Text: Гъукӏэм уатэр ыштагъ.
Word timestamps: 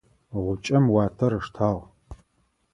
Гъукӏэм 0.43 0.85
уатэр 0.93 1.33
ыштагъ. 1.39 1.81